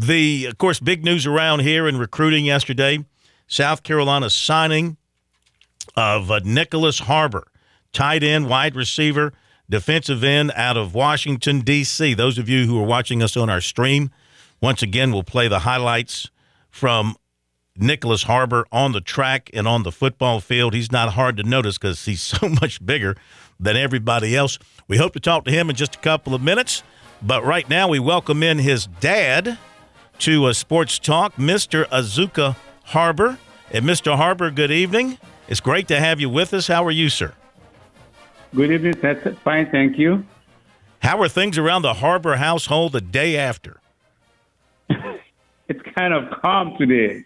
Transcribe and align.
The, 0.00 0.46
of 0.46 0.58
course, 0.58 0.78
big 0.78 1.04
news 1.04 1.26
around 1.26 1.62
here 1.62 1.88
in 1.88 1.98
recruiting 1.98 2.44
yesterday 2.44 3.04
South 3.48 3.82
Carolina 3.82 4.30
signing 4.30 4.96
of 5.96 6.30
uh, 6.30 6.38
Nyckoles 6.38 7.00
Harbor, 7.00 7.48
tight 7.92 8.22
end, 8.22 8.48
wide 8.48 8.76
receiver, 8.76 9.32
defensive 9.68 10.22
end 10.22 10.52
out 10.54 10.76
of 10.76 10.94
Washington, 10.94 11.62
D.C. 11.62 12.14
Those 12.14 12.38
of 12.38 12.48
you 12.48 12.66
who 12.66 12.80
are 12.80 12.86
watching 12.86 13.24
us 13.24 13.36
on 13.36 13.50
our 13.50 13.60
stream, 13.60 14.12
once 14.60 14.84
again, 14.84 15.10
we'll 15.10 15.24
play 15.24 15.48
the 15.48 15.60
highlights 15.60 16.30
from 16.70 17.16
Nyckoles 17.76 18.22
Harbor 18.22 18.68
on 18.70 18.92
the 18.92 19.00
track 19.00 19.50
and 19.52 19.66
on 19.66 19.82
the 19.82 19.90
football 19.90 20.38
field. 20.38 20.74
He's 20.74 20.92
not 20.92 21.14
hard 21.14 21.36
to 21.38 21.42
notice 21.42 21.76
because 21.76 22.04
he's 22.04 22.22
so 22.38 22.48
much 22.48 22.84
bigger 22.86 23.16
than 23.58 23.74
everybody 23.74 24.36
else. 24.36 24.60
We 24.86 24.96
hope 24.96 25.12
to 25.14 25.20
talk 25.20 25.44
to 25.46 25.50
him 25.50 25.68
in 25.68 25.74
just 25.74 25.96
a 25.96 25.98
couple 25.98 26.36
of 26.36 26.40
minutes. 26.40 26.84
But 27.20 27.44
right 27.44 27.68
now, 27.68 27.88
we 27.88 27.98
welcome 27.98 28.44
in 28.44 28.58
his 28.58 28.86
dad 29.00 29.58
to 30.18 30.48
a 30.48 30.54
sports 30.54 30.98
talk, 30.98 31.34
Mr. 31.36 31.86
Azuka 31.88 32.56
Harbor. 32.84 33.38
And 33.70 33.84
Mr. 33.84 34.16
Harbor, 34.16 34.50
good 34.50 34.70
evening. 34.70 35.18
It's 35.46 35.60
great 35.60 35.88
to 35.88 36.00
have 36.00 36.20
you 36.20 36.28
with 36.28 36.54
us. 36.54 36.66
How 36.66 36.84
are 36.84 36.90
you, 36.90 37.08
sir? 37.08 37.34
Good 38.54 38.72
evening. 38.72 38.94
That's 39.00 39.38
fine. 39.40 39.70
Thank 39.70 39.98
you. 39.98 40.24
How 41.00 41.20
are 41.20 41.28
things 41.28 41.58
around 41.58 41.82
the 41.82 41.94
Harbor 41.94 42.36
household 42.36 42.92
the 42.92 43.00
day 43.00 43.36
after? 43.36 43.80
it's 44.88 45.82
kind 45.94 46.14
of 46.14 46.30
calm 46.40 46.76
today. 46.78 47.24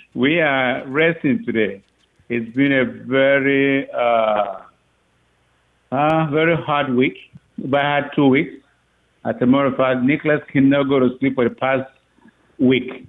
we 0.14 0.40
are 0.40 0.86
resting 0.86 1.44
today. 1.44 1.82
It's 2.28 2.54
been 2.56 2.72
a 2.72 2.84
very, 2.84 3.90
uh, 3.90 4.60
uh, 5.92 6.26
very 6.30 6.56
hard 6.56 6.94
week. 6.94 7.16
But 7.58 7.80
I 7.80 8.10
two 8.16 8.26
weeks. 8.26 8.54
As 9.24 9.36
a 9.40 9.46
matter 9.46 9.66
of 9.66 9.76
fact, 9.76 10.00
Nyckoles 10.00 10.46
cannot 10.48 10.84
go 10.84 10.98
to 10.98 11.16
sleep 11.18 11.36
for 11.36 11.48
the 11.48 11.54
past 11.54 11.88
week. 12.58 13.06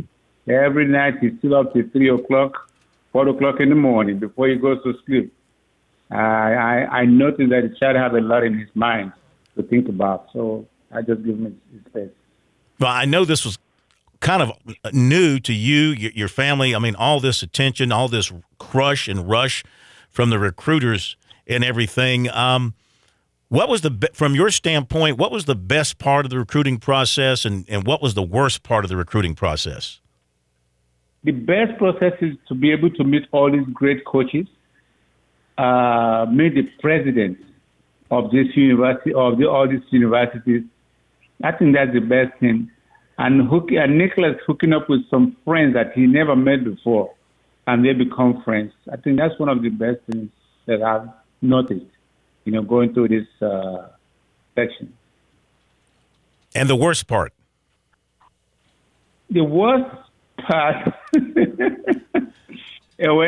Every 0.48 0.88
night 0.88 1.16
he's 1.22 1.34
still 1.40 1.55
up 1.55 1.73
to 1.73 1.90
3 1.90 2.09
o'clock, 2.09 2.70
4 3.14 3.30
o'clock 3.30 3.59
in 3.59 3.69
the 3.69 3.75
morning 3.75 4.19
before 4.19 4.47
he 4.47 4.56
goes 4.56 4.81
to 4.83 4.94
sleep. 5.06 5.33
I, 6.11 6.17
I, 6.17 6.88
I 7.00 7.06
noticed 7.06 7.50
that 7.50 7.69
the 7.69 7.75
child 7.80 7.97
has 7.97 8.11
a 8.14 8.23
lot 8.23 8.44
in 8.44 8.58
his 8.58 8.69
mind 8.75 9.11
to 9.56 9.64
think 9.64 9.89
about, 9.89 10.28
so 10.34 10.67
I 10.92 11.02
just 11.02 11.23
give 11.23 11.36
him 11.36 11.59
his 11.72 11.81
space. 11.88 12.09
Well, 12.80 12.92
I 12.92 13.06
know 13.06 13.25
this 13.25 13.44
was 13.44 13.58
kind 14.19 14.42
of 14.42 14.52
new 14.94 15.39
to 15.39 15.53
you, 15.53 16.09
your 16.14 16.28
family. 16.28 16.75
I 16.75 16.80
mean, 16.80 16.95
all 16.95 17.19
this 17.19 17.41
attention, 17.41 17.91
all 17.91 18.08
this 18.08 18.31
crush 18.59 19.08
and 19.08 19.28
rush 19.30 19.64
from 20.09 20.30
the 20.30 20.39
recruiters 20.39 21.16
and 21.47 21.64
everything. 21.64 22.30
Um, 22.30 22.73
what 23.49 23.69
was 23.69 23.81
the 23.81 24.09
from 24.13 24.35
your 24.35 24.49
standpoint? 24.49 25.17
What 25.17 25.31
was 25.31 25.45
the 25.45 25.55
best 25.55 25.97
part 25.97 26.25
of 26.25 26.31
the 26.31 26.39
recruiting 26.39 26.77
process, 26.77 27.45
and, 27.45 27.65
and 27.69 27.85
what 27.85 28.01
was 28.01 28.13
the 28.13 28.23
worst 28.23 28.63
part 28.63 28.85
of 28.85 28.89
the 28.89 28.97
recruiting 28.97 29.35
process? 29.35 30.01
The 31.23 31.31
best 31.31 31.77
process 31.77 32.13
is 32.21 32.35
to 32.47 32.55
be 32.55 32.71
able 32.71 32.89
to 32.91 33.03
meet 33.03 33.23
all 33.31 33.51
these 33.51 33.66
great 33.73 34.05
coaches, 34.05 34.47
uh, 35.57 36.25
meet 36.31 36.55
the 36.55 36.69
president 36.79 37.39
of 38.11 38.31
this 38.31 38.47
university 38.55 39.13
of 39.13 39.38
the, 39.38 39.45
all 39.45 39.67
these 39.67 39.81
universities. 39.89 40.63
I 41.43 41.51
think 41.51 41.75
that's 41.75 41.93
the 41.93 41.99
best 41.99 42.39
thing. 42.39 42.71
And, 43.17 43.47
hook, 43.49 43.69
and 43.71 43.99
Nyckoles 43.99 44.39
hooking 44.45 44.73
up 44.73 44.89
with 44.89 45.09
some 45.09 45.38
friends 45.45 45.73
that 45.73 45.93
he 45.93 46.05
never 46.05 46.35
met 46.35 46.63
before, 46.63 47.13
and 47.66 47.83
they 47.83 47.93
become 47.93 48.41
friends. 48.43 48.73
I 48.91 48.97
think 48.97 49.17
that's 49.17 49.39
one 49.39 49.49
of 49.49 49.61
the 49.61 49.69
best 49.69 50.01
things 50.11 50.29
that 50.66 50.81
I've 50.81 51.07
noticed 51.41 51.94
you 52.45 52.51
know, 52.51 52.61
going 52.61 52.93
through 52.93 53.09
this 53.09 53.27
uh, 53.41 53.89
section. 54.55 54.93
And 56.53 56.69
the 56.69 56.75
worst 56.75 57.07
part? 57.07 57.33
The 59.29 59.43
worst 59.43 59.93
part, 60.47 60.93
when 61.13 61.75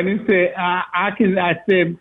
you 0.07 0.25
say, 0.27 0.53
I, 0.55 0.83
I 0.93 1.11
can, 1.17 1.37
I 1.37 1.55
say, 1.67 1.97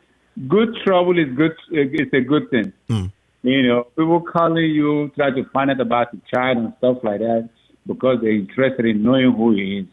good 0.47 0.77
trouble 0.85 1.19
is 1.19 1.35
good, 1.35 1.53
it's 1.71 2.13
a 2.13 2.21
good 2.21 2.51
thing. 2.51 2.73
Mm. 2.89 3.11
You 3.43 3.67
know, 3.67 3.85
people 3.97 4.21
calling 4.21 4.65
you, 4.65 5.11
try 5.17 5.31
to 5.31 5.45
find 5.53 5.71
out 5.71 5.81
about 5.81 6.13
the 6.13 6.21
child 6.33 6.59
and 6.59 6.73
stuff 6.79 6.99
like 7.03 7.21
that 7.21 7.49
because 7.87 8.19
they're 8.21 8.33
interested 8.33 8.85
in 8.85 9.03
knowing 9.03 9.33
who 9.33 9.55
he 9.55 9.79
is 9.79 9.87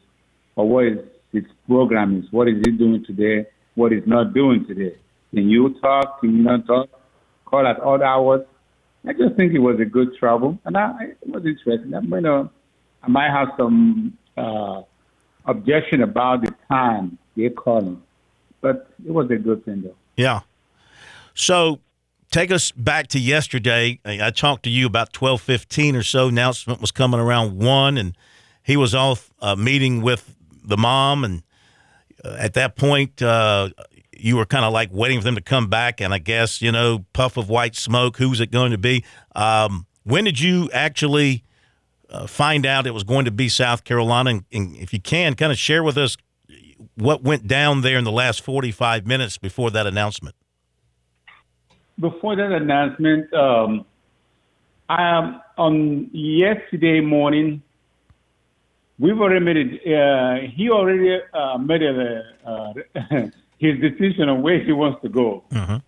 or 0.55 0.67
what 0.67 0.85
is 0.85 0.97
his 1.31 1.43
program 1.67 2.19
is, 2.19 2.25
what 2.31 2.47
is 2.47 2.55
he 2.65 2.71
doing 2.71 3.03
today, 3.05 3.47
what 3.75 3.91
he's 3.91 4.05
not 4.05 4.33
doing 4.33 4.65
today. 4.67 4.95
Can 5.33 5.49
you 5.49 5.79
talk? 5.81 6.19
Can 6.19 6.37
you 6.37 6.43
not 6.43 6.67
talk? 6.67 6.89
Call 7.53 7.67
at 7.67 7.79
odd 7.81 8.01
hours. 8.01 8.45
I 9.05 9.13
just 9.13 9.35
think 9.35 9.53
it 9.53 9.59
was 9.59 9.79
a 9.79 9.85
good 9.85 10.15
travel, 10.17 10.57
and 10.65 10.75
I, 10.75 11.13
it 11.21 11.27
was 11.27 11.45
interesting. 11.45 11.93
I'm 11.93 12.11
I 13.03 13.07
might 13.07 13.31
have 13.31 13.49
some 13.57 14.17
uh, 14.37 14.81
objection 15.45 16.01
about 16.01 16.41
the 16.41 16.53
time 16.69 17.17
they're 17.35 17.49
calling, 17.49 18.01
but 18.61 18.89
it 19.05 19.11
was 19.11 19.29
a 19.29 19.35
good 19.35 19.65
thing 19.65 19.83
though. 19.83 19.95
Yeah. 20.15 20.41
So 21.33 21.79
take 22.31 22.49
us 22.49 22.71
back 22.71 23.07
to 23.07 23.19
yesterday. 23.19 23.99
I 24.05 24.31
talked 24.31 24.63
to 24.63 24.69
you 24.69 24.87
about 24.87 25.11
twelve 25.13 25.41
fifteen 25.41 25.95
or 25.95 26.03
so. 26.03 26.29
Announcement 26.29 26.81
was 26.81 26.91
coming 26.91 27.19
around 27.19 27.57
one, 27.57 27.97
and 27.97 28.15
he 28.63 28.77
was 28.77 28.95
off 28.95 29.31
uh, 29.41 29.55
meeting 29.55 30.01
with 30.01 30.33
the 30.63 30.77
mom, 30.77 31.25
and 31.25 31.43
uh, 32.23 32.37
at 32.39 32.53
that 32.53 32.77
point, 32.77 33.21
uh, 33.21 33.69
you 34.23 34.37
were 34.37 34.45
kind 34.45 34.63
of 34.63 34.71
like 34.71 34.89
waiting 34.91 35.19
for 35.19 35.25
them 35.25 35.35
to 35.35 35.41
come 35.41 35.67
back, 35.67 35.99
and 35.99 36.13
I 36.13 36.17
guess 36.17 36.61
you 36.61 36.71
know, 36.71 37.05
puff 37.11 37.35
of 37.35 37.49
white 37.49 37.75
smoke. 37.75 38.17
Who's 38.17 38.39
it 38.39 38.51
going 38.51 38.71
to 38.71 38.77
be? 38.77 39.03
Um, 39.35 39.85
when 40.03 40.23
did 40.23 40.39
you 40.39 40.69
actually 40.71 41.43
uh, 42.09 42.25
find 42.25 42.65
out 42.65 42.87
it 42.87 42.93
was 42.93 43.03
going 43.03 43.25
to 43.25 43.31
be 43.31 43.49
South 43.49 43.83
Carolina? 43.83 44.29
And, 44.29 44.45
and, 44.53 44.75
if 44.77 44.93
you 44.93 45.01
can, 45.01 45.33
kind 45.35 45.51
of 45.51 45.57
share 45.57 45.83
with 45.83 45.97
us 45.97 46.15
what 46.95 47.21
went 47.21 47.47
down 47.47 47.81
there 47.81 47.97
in 47.97 48.05
the 48.05 48.11
last 48.11 48.41
forty-five 48.41 49.05
minutes 49.05 49.37
before 49.37 49.69
that 49.71 49.85
announcement. 49.85 50.35
Before 51.99 52.35
that 52.37 52.51
announcement, 52.51 53.31
um, 53.33 53.85
I, 54.87 55.39
on 55.57 56.09
yesterday 56.13 57.01
morning, 57.01 57.61
we've 58.99 59.19
already 59.19 59.43
made 59.43 59.57
it. 59.57 59.93
Uh, 59.93 60.47
he 60.47 60.69
already 60.69 61.19
uh, 61.33 61.57
made 61.57 61.81
it. 61.81 62.25
Uh, 62.45 63.27
his 63.63 63.79
decision 63.79 64.27
on 64.27 64.41
where 64.41 64.59
he 64.61 64.73
wants 64.73 65.01
to 65.03 65.09
go. 65.09 65.43
Uh-huh. 65.55 65.79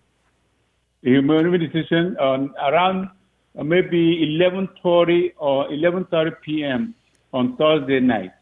He 1.02 1.20
made 1.20 1.44
a 1.44 1.58
decision 1.58 2.16
on 2.18 2.54
around 2.68 3.10
uh, 3.58 3.62
maybe 3.62 4.00
11:30 4.40 5.34
or 5.36 5.68
11:30 5.68 6.40
p.m. 6.40 6.94
on 7.32 7.56
Thursday 7.56 8.00
night. 8.00 8.32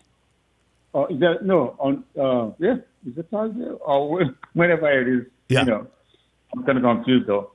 Or 0.93 1.11
is 1.13 1.19
that 1.19 1.45
no 1.45 1.75
on 1.81 2.05
uh, 2.25 2.53
yeah? 2.59 2.77
Is 3.09 3.19
it 3.19 3.27
Thursday 3.31 3.71
or 3.91 4.25
whenever 4.53 4.89
it 5.01 5.09
is? 5.17 5.25
Yeah. 5.49 5.65
You 5.65 5.71
know, 5.71 5.87
I'm 6.53 6.63
kind 6.65 6.79
of 6.79 6.85
confused 6.85 7.27
though. 7.27 7.51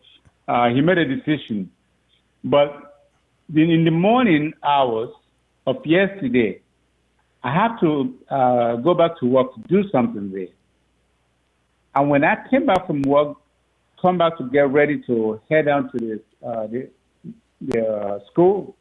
Uh, 0.47 0.67
he 0.75 0.81
made 0.81 0.97
a 0.97 1.05
decision, 1.05 1.71
but 2.43 2.69
then 3.47 3.69
in 3.69 3.85
the 3.85 3.95
morning 4.09 4.53
hours 4.63 5.11
of 5.65 5.77
yesterday, 5.85 6.59
I 7.43 7.53
have 7.53 7.79
to 7.79 7.91
uh, 8.29 8.75
go 8.87 8.93
back 8.93 9.17
to 9.19 9.25
work 9.25 9.55
to 9.55 9.61
do 9.75 9.89
something 9.89 10.31
there. 10.31 10.53
And 11.95 12.09
when 12.09 12.23
I 12.23 12.35
came 12.49 12.65
back 12.65 12.87
from 12.87 13.01
work, 13.03 13.37
come 14.01 14.17
back 14.17 14.37
to 14.37 14.49
get 14.49 14.69
ready 14.71 15.01
to 15.07 15.41
head 15.49 15.65
down 15.65 15.91
to 15.91 15.97
the, 15.97 16.47
uh, 16.47 16.67
the, 16.67 16.89
the 17.61 17.85
uh, 17.85 18.19
school, 18.31 18.75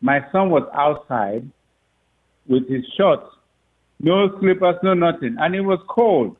my 0.00 0.24
son 0.30 0.50
was 0.50 0.68
outside 0.74 1.48
with 2.46 2.68
his 2.68 2.84
shorts, 2.96 3.26
no 4.00 4.38
slippers, 4.38 4.76
no 4.82 4.94
nothing, 4.94 5.36
and 5.38 5.54
it 5.54 5.60
was 5.60 5.80
cold. 5.88 6.36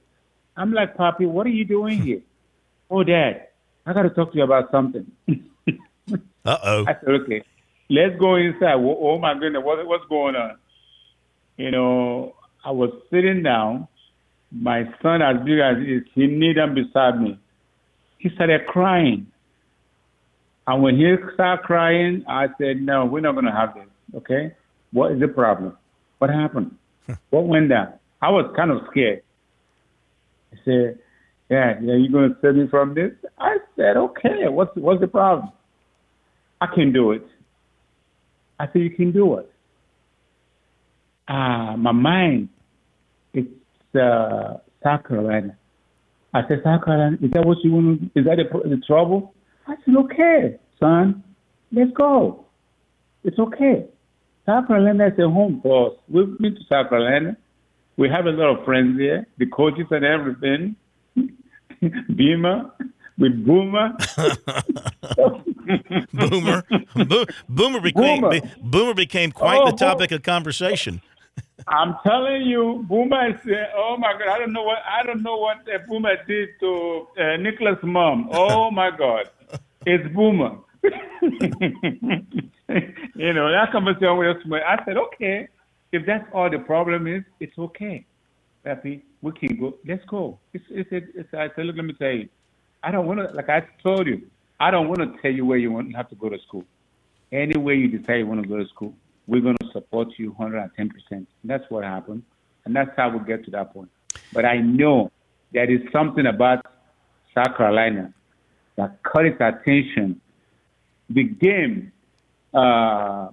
I'm 0.57 0.73
like, 0.73 0.97
Poppy, 0.97 1.27
what 1.27 1.47
are 1.47 1.51
you 1.51 1.65
doing 1.65 2.03
here? 2.03 2.21
oh, 2.91 3.05
Dad, 3.05 3.49
I 3.87 3.93
got 3.93 4.03
to 4.03 4.11
talk 4.11 4.33
to 4.33 4.39
you 4.39 4.45
about 4.45 4.71
something. 4.71 5.11
uh 5.29 6.59
oh. 6.65 6.85
I 6.87 6.97
said, 7.01 7.09
okay, 7.23 7.43
let's 7.89 8.19
go 8.19 8.37
inside. 8.37 8.75
Oh, 8.77 9.19
my 9.19 9.35
goodness, 9.35 9.63
what, 9.65 9.85
what's 9.87 10.05
going 10.09 10.37
on? 10.37 10.57
You 11.57 11.71
know, 11.71 12.35
I 12.65 12.71
was 12.71 12.91
sitting 13.11 13.43
down 13.43 13.89
my 14.51 14.85
son, 15.03 15.23
as 15.23 15.37
big 15.45 15.59
as 15.59 15.77
he 15.79 15.95
is, 15.95 16.03
he 16.15 16.27
kneeled 16.27 16.75
beside 16.75 17.21
me. 17.21 17.39
He 18.19 18.31
started 18.31 18.67
crying. 18.67 19.27
And 20.67 20.83
when 20.83 20.97
he 20.97 21.15
started 21.35 21.65
crying, 21.65 22.25
I 22.29 22.47
said, 22.59 22.83
No, 22.83 23.05
we're 23.07 23.21
not 23.21 23.33
going 23.33 23.45
to 23.45 23.53
have 23.53 23.75
this. 23.75 23.85
Okay? 24.17 24.55
What 24.93 25.13
is 25.13 25.21
the 25.21 25.29
problem? 25.29 25.77
What 26.19 26.31
happened? 26.31 26.77
what 27.31 27.47
went 27.47 27.69
down? 27.69 27.95
I 28.21 28.31
was 28.31 28.53
kind 28.57 28.71
of 28.71 28.83
scared. 28.91 29.23
He 30.51 30.57
said, 30.65 30.99
Yeah, 31.51 31.79
yeah, 31.81 31.95
you 31.95 32.11
going 32.11 32.31
to 32.31 32.37
save 32.43 32.57
me 32.57 32.67
from 32.69 32.95
this? 32.95 33.13
I 33.39 33.59
said, 33.77 33.97
Okay, 33.97 34.49
what's, 34.49 34.75
what's 34.77 35.01
the 35.01 35.09
problem? 35.09 35.53
I 36.61 36.67
can 36.75 36.93
do 36.93 37.13
it. 37.13 37.27
I 38.59 38.67
said, 38.67 38.83
You 38.83 38.91
can 38.91 39.13
do 39.13 39.37
it. 39.39 39.51
Ah, 41.29 41.77
my 41.77 41.93
mind 41.93 42.49
uh, 43.37 43.41
South 43.95 45.05
Carolina. 45.07 45.57
I 46.35 46.43
said, 46.49 46.61
South 46.65 46.85
Carolina, 46.85 47.17
is 47.23 47.31
that 47.33 47.45
what 47.45 47.59
you 47.65 47.73
want? 47.73 48.03
Is 48.15 48.25
that 48.27 48.37
the, 48.37 48.69
the 48.69 48.81
trouble? 48.87 49.35
I 49.67 49.75
said, 49.85 49.95
okay, 50.05 50.59
son, 50.79 51.23
let's 51.73 51.91
go. 51.93 52.45
It's 53.25 53.39
okay. 53.39 53.87
South 54.47 54.67
Carolina 54.67 55.09
is 55.09 55.19
a 55.19 55.29
home 55.29 55.61
for 55.63 55.89
us. 55.91 55.97
We've 56.09 56.39
been 56.39 56.55
to 56.55 56.61
South 56.69 56.89
Carolina. 56.91 57.37
We 57.97 58.09
have 58.09 58.27
a 58.27 58.31
lot 58.31 58.59
of 58.59 58.65
friends 58.65 58.97
there, 58.99 59.27
the 59.39 59.47
coaches 59.47 59.87
and 59.91 60.05
everything. 60.05 60.77
Beamer, 62.17 62.71
with 63.19 63.45
Boomer. 63.45 63.97
Boomer. 66.13 66.63
Bo- 67.07 67.27
Boomer 67.49 67.81
became 67.81 68.21
Boomer. 68.23 68.41
be- 68.41 68.51
Boomer 68.63 68.95
became 68.95 69.33
quite 69.33 69.61
Oh, 69.61 69.71
the 69.71 69.77
topic 69.77 70.13
of 70.13 70.23
conversation. 70.23 71.03
I'm 71.71 71.97
telling 72.07 72.43
you, 72.43 72.85
Boomer 72.89 73.29
is. 73.29 73.37
Uh, 73.47 73.67
oh 73.77 73.97
my 73.99 74.13
God! 74.13 74.29
I 74.29 74.39
don't 74.39 74.53
know 74.53 74.63
what 74.63 74.79
I 74.89 75.03
don't 75.05 75.23
know 75.23 75.37
what 75.37 75.59
uh, 75.69 75.79
Boomer 75.87 76.17
did 76.27 76.49
to 76.61 77.07
uh, 77.17 77.21
Nyckoles' 77.37 77.83
mom. 77.83 78.29
Oh 78.33 78.71
my 78.81 78.91
God! 78.91 79.29
It's 79.87 80.07
Boomer. 80.15 80.59
you 80.83 80.91
know 83.33 83.51
that 83.51 83.71
conversation 83.73 84.17
was. 84.17 84.37
I 84.67 84.85
said, 84.85 84.97
okay, 84.97 85.49
if 85.93 86.07
that's 86.07 86.25
all 86.33 86.51
the 86.51 86.59
problem 86.59 87.07
is, 87.07 87.23
it's 87.41 87.59
okay, 87.59 88.07
Pappy. 88.65 89.05
We 89.21 89.33
can 89.33 89.59
go. 89.61 89.75
Let's 89.87 90.05
go. 90.07 90.39
It's 90.55 90.65
it's 90.71 90.89
it's. 90.91 91.07
it's 91.15 91.35
I 91.35 91.51
said, 91.55 91.67
look, 91.67 91.77
let 91.77 91.85
me 91.85 91.93
tell 91.95 92.11
you. 92.13 92.29
I 92.83 92.91
don't 92.91 93.07
want 93.07 93.21
to. 93.21 93.29
Like 93.35 93.49
I 93.51 93.67
told 93.83 94.07
you, 94.07 94.23
I 94.59 94.71
don't 94.71 94.89
want 94.89 95.01
to 95.01 95.21
tell 95.21 95.33
you 95.33 95.45
where 95.45 95.59
you 95.59 95.73
want 95.73 95.91
to 95.91 95.97
have 95.97 96.09
to 96.11 96.15
go 96.15 96.29
to 96.29 96.39
school. 96.47 96.65
Anywhere 97.31 97.75
you 97.75 97.89
decide 97.89 98.21
you 98.21 98.27
want 98.27 98.43
to 98.43 98.49
go 98.49 98.57
to 98.57 98.67
school, 98.69 98.95
we're 99.29 99.43
going 99.43 99.59
to 99.59 99.71
support 99.73 100.09
you 100.17 100.35
110%. 100.41 101.27
That's 101.45 101.65
what 101.69 101.85
happened. 101.85 102.23
And 102.65 102.75
that's 102.75 102.91
how 102.97 103.11
we 103.11 103.25
get 103.25 103.45
to 103.45 103.51
that 103.53 103.73
point. 103.75 103.91
But 104.33 104.47
I 104.47 104.57
know 104.57 105.13
there 105.53 105.71
is 105.71 105.81
something 105.93 106.27
about 106.27 106.65
South 107.35 107.57
Carolina 107.57 108.13
that 108.77 109.03
caught 109.03 109.27
its 109.27 109.41
attention. 109.41 110.21
The 111.11 111.25
game, 111.25 111.93
uh, 112.55 113.29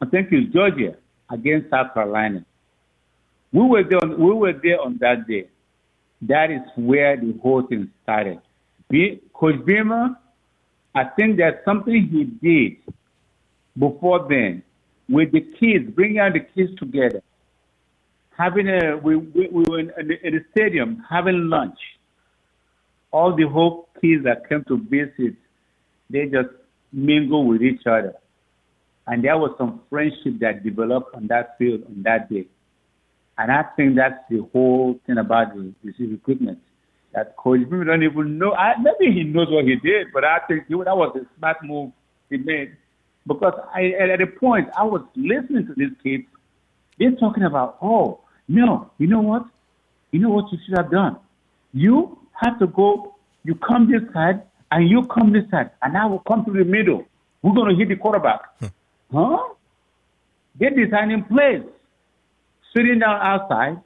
I 0.00 0.06
think 0.10 0.28
it's 0.30 0.52
Georgia 0.52 0.96
against 1.30 1.70
South 1.70 1.94
Carolina. 1.94 2.44
We 3.52 3.62
were 3.62 3.82
there 3.82 4.02
on, 4.02 4.20
we 4.20 4.32
were 4.32 4.52
there 4.52 4.80
on 4.80 4.98
that 5.00 5.26
day. 5.26 5.48
That 6.22 6.50
is 6.50 6.62
where 6.76 7.16
the 7.16 7.38
whole 7.42 7.62
thing 7.62 7.90
started. 8.02 8.40
Be, 8.90 9.20
Coach 9.32 9.64
Beamer, 9.64 10.16
I 10.94 11.04
think 11.04 11.38
there's 11.38 11.64
something 11.64 12.08
he 12.08 12.24
did 12.24 12.94
before 13.78 14.26
then 14.28 14.62
with 15.08 15.32
the 15.32 15.40
kids, 15.40 15.90
bringing 15.90 16.18
out 16.18 16.32
the 16.32 16.40
kids 16.40 16.76
together, 16.78 17.22
having 18.36 18.68
a 18.68 18.96
we 18.96 19.16
we, 19.16 19.48
we 19.48 19.64
were 19.68 19.78
in, 19.80 19.90
in, 19.98 20.34
the 20.34 20.44
stadium 20.52 21.04
having 21.08 21.48
lunch. 21.48 21.78
All 23.10 23.36
the 23.36 23.46
whole 23.46 23.88
kids 24.00 24.24
that 24.24 24.48
came 24.48 24.64
to 24.64 24.76
visit, 24.76 25.36
they 26.10 26.24
just 26.26 26.48
mingle 26.92 27.46
with 27.46 27.62
each 27.62 27.86
other, 27.86 28.14
and 29.06 29.22
there 29.22 29.38
was 29.38 29.54
some 29.58 29.80
friendship 29.88 30.40
that 30.40 30.64
developed 30.64 31.14
on 31.14 31.28
that 31.28 31.56
field 31.58 31.82
on 31.86 32.02
that 32.02 32.28
day. 32.28 32.46
And 33.36 33.50
I 33.50 33.64
think 33.76 33.96
that's 33.96 34.18
the 34.30 34.46
whole 34.52 34.98
thing 35.06 35.18
about 35.18 35.54
the, 35.54 35.72
the 35.82 36.06
recruitment. 36.06 36.60
That 37.12 37.36
coach 37.36 37.60
maybe 37.68 37.84
don't 37.84 38.02
even 38.02 38.38
know. 38.38 38.54
I, 38.54 38.74
maybe 38.80 39.12
he 39.12 39.24
knows 39.24 39.48
what 39.50 39.64
he 39.64 39.76
did, 39.76 40.08
but 40.12 40.24
I 40.24 40.38
think 40.48 40.66
he, 40.66 40.74
that 40.74 40.96
was 40.96 41.16
a 41.16 41.38
smart 41.38 41.58
move 41.62 41.92
he 42.30 42.36
made 42.38 42.76
because 43.26 43.54
I, 43.74 43.92
at 44.00 44.20
a 44.20 44.26
point 44.26 44.68
I 44.76 44.84
was 44.84 45.02
listening 45.16 45.66
to 45.66 45.74
these 45.76 45.92
kids. 46.02 46.24
They're 46.98 47.12
talking 47.12 47.44
about, 47.44 47.78
oh 47.82 48.20
no, 48.48 48.90
you 48.98 49.06
know 49.06 49.20
what? 49.20 49.46
You 50.12 50.20
know 50.20 50.30
what 50.30 50.52
you 50.52 50.58
should 50.64 50.76
have 50.76 50.90
done? 50.90 51.16
You 51.72 52.18
have 52.32 52.58
to 52.60 52.66
go. 52.66 53.16
You 53.42 53.54
come 53.56 53.90
this 53.90 54.02
side, 54.12 54.42
and 54.70 54.88
you 54.88 55.04
come 55.06 55.32
this 55.32 55.48
side, 55.50 55.70
and 55.82 55.96
I 55.96 56.06
will 56.06 56.20
come 56.20 56.44
to 56.44 56.52
the 56.52 56.64
middle. 56.64 57.04
We're 57.42 57.54
going 57.54 57.70
to 57.70 57.76
hit 57.76 57.88
the 57.88 57.96
quarterback. 57.96 58.40
Hmm. 58.60 58.66
huh? 59.12 59.54
They're 60.58 60.70
designing 60.70 61.24
plays. 61.24 61.62
Sitting 62.74 63.00
down 63.00 63.20
outside, 63.20 63.80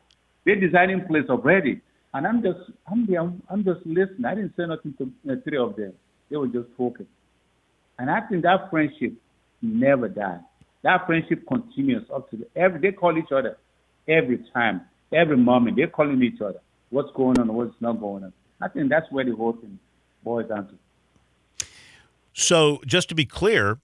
they're 0.44 0.60
designing 0.60 1.06
plays 1.06 1.24
already. 1.28 1.80
And 2.14 2.26
I'm 2.26 2.42
just, 2.42 2.58
I'm 2.90 3.06
there, 3.06 3.20
I'm 3.20 3.64
just 3.64 3.84
listening. 3.84 4.24
I 4.24 4.34
didn't 4.34 4.54
say 4.56 4.66
nothing 4.66 4.94
to 4.98 5.10
the 5.24 5.42
three 5.42 5.58
of 5.58 5.76
them. 5.76 5.92
They 6.30 6.36
were 6.36 6.46
just 6.46 6.68
talking. 6.76 7.06
And 7.98 8.10
I 8.10 8.20
think 8.20 8.42
that 8.44 8.70
friendship 8.70 9.14
never 9.62 10.08
died. 10.08 10.40
That 10.82 11.06
friendship 11.06 11.46
continues 11.48 12.04
up 12.14 12.30
to 12.30 12.36
the, 12.36 12.46
every. 12.56 12.80
They 12.80 12.92
call 12.92 13.16
each 13.18 13.32
other 13.32 13.58
every 14.06 14.44
time, 14.54 14.82
every 15.12 15.36
moment. 15.36 15.76
They're 15.76 15.88
calling 15.88 16.22
each 16.22 16.40
other. 16.40 16.60
What's 16.90 17.10
going 17.14 17.38
on? 17.38 17.52
What's 17.52 17.74
not 17.80 18.00
going 18.00 18.24
on? 18.24 18.32
I 18.60 18.68
think 18.68 18.88
that's 18.88 19.10
where 19.10 19.24
the 19.24 19.34
whole 19.34 19.52
thing 19.52 19.78
boils 20.22 20.48
down 20.48 20.68
to. 20.68 21.66
So, 22.32 22.80
just 22.86 23.08
to 23.08 23.14
be 23.14 23.24
clear, 23.24 23.78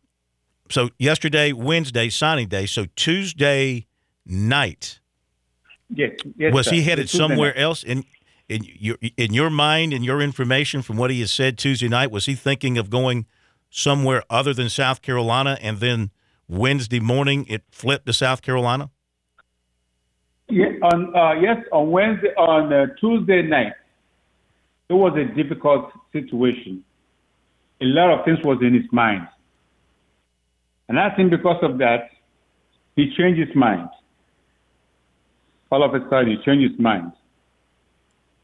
so 0.70 0.90
yesterday, 0.98 1.52
Wednesday, 1.52 2.08
signing 2.08 2.48
day. 2.48 2.66
So 2.66 2.86
Tuesday 2.96 3.86
night, 4.24 5.00
Yes. 5.90 6.12
yes 6.36 6.54
was 6.54 6.68
he 6.68 6.82
headed 6.82 7.10
somewhere 7.10 7.52
night. 7.54 7.60
else? 7.60 7.82
In 7.82 8.04
in 8.48 8.64
your 8.64 8.96
in 9.16 9.32
your 9.34 9.50
mind 9.50 9.92
and 9.92 10.04
your 10.04 10.20
information 10.20 10.82
from 10.82 10.96
what 10.96 11.10
he 11.10 11.20
has 11.20 11.30
said 11.30 11.58
Tuesday 11.58 11.88
night, 11.88 12.10
was 12.10 12.26
he 12.26 12.34
thinking 12.34 12.78
of 12.78 12.90
going 12.90 13.26
somewhere 13.74 14.22
other 14.30 14.54
than 14.54 14.68
South 14.68 15.02
Carolina, 15.02 15.58
and 15.60 15.80
then 15.80 16.10
Wednesday 16.48 17.00
morning 17.00 17.44
it 17.48 17.62
flipped 17.70 18.06
to 18.06 18.12
South 18.12 18.40
Carolina? 18.40 18.90
Yeah, 20.48 20.66
on 20.82 21.14
uh, 21.16 21.40
yes, 21.40 21.56
on 21.72 21.90
Wednesday, 21.90 22.28
on 22.36 22.72
uh, 22.72 22.86
Tuesday 23.00 23.42
night, 23.42 23.72
it 24.88 24.92
was 24.92 25.18
a 25.18 25.24
difficult 25.34 25.90
situation. 26.12 26.84
A 27.80 27.86
lot 27.86 28.16
of 28.16 28.24
things 28.24 28.38
was 28.44 28.58
in 28.62 28.74
his 28.74 28.90
mind, 28.92 29.26
and 30.88 31.00
I 31.00 31.10
think 31.16 31.30
because 31.30 31.62
of 31.62 31.78
that, 31.78 32.10
he 32.94 33.12
changed 33.16 33.40
his 33.40 33.56
mind. 33.56 33.88
All 35.72 35.82
of 35.82 35.94
a 35.94 36.08
sudden, 36.08 36.28
he 36.28 36.36
changed 36.44 36.70
his 36.70 36.80
mind. 36.80 37.10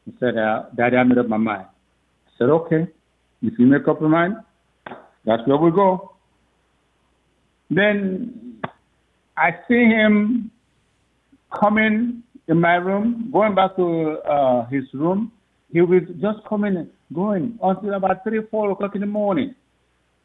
He 0.05 0.13
said, 0.19 0.37
uh, 0.37 0.65
"Daddy, 0.75 0.97
I 0.97 1.03
made 1.03 1.19
up 1.19 1.27
my 1.27 1.37
mind." 1.37 1.67
I 2.27 2.31
said, 2.37 2.49
"Okay, 2.49 2.87
if 3.41 3.57
you 3.57 3.67
make 3.67 3.87
up 3.87 4.01
your 4.01 4.09
mind, 4.09 4.35
that's 5.25 5.45
where 5.47 5.57
we 5.57 5.71
go." 5.71 6.13
Then 7.69 8.61
I 9.37 9.51
see 9.67 9.85
him 9.85 10.51
coming 11.59 12.23
in 12.47 12.59
my 12.59 12.75
room, 12.75 13.29
going 13.31 13.55
back 13.55 13.75
to 13.77 14.19
uh, 14.19 14.65
his 14.67 14.83
room. 14.93 15.31
He 15.71 15.81
was 15.81 16.03
just 16.19 16.39
coming 16.47 16.75
and 16.75 16.89
going 17.13 17.57
until 17.63 17.93
about 17.93 18.23
three, 18.23 18.41
four 18.51 18.71
o'clock 18.71 18.95
in 18.95 19.01
the 19.01 19.07
morning. 19.07 19.55